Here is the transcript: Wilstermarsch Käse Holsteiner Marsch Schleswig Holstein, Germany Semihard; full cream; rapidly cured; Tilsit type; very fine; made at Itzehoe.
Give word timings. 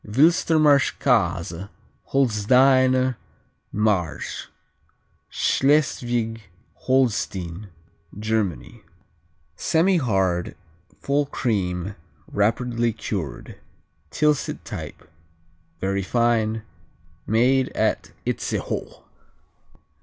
Wilstermarsch 0.03 0.93
Käse 0.97 1.69
Holsteiner 2.11 3.17
Marsch 3.71 4.47
Schleswig 5.29 6.41
Holstein, 6.87 7.69
Germany 8.17 8.81
Semihard; 9.55 10.55
full 10.99 11.27
cream; 11.27 11.93
rapidly 12.27 12.91
cured; 12.93 13.59
Tilsit 14.09 14.63
type; 14.63 15.07
very 15.79 16.01
fine; 16.01 16.63
made 17.27 17.69
at 17.73 18.11
Itzehoe. 18.25 19.03